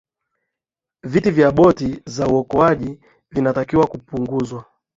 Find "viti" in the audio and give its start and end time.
1.03-1.31